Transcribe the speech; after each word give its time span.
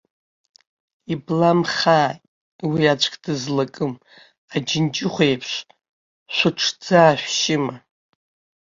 Иблаамхааит, 1.13 2.21
уи 2.69 2.83
аӡәк 2.91 3.13
дызлакылам, 3.23 3.93
аџьынџьыхәа 4.55 5.23
еиԥш 5.29 5.51
шәыҽӡаашәшьма! 6.35 7.75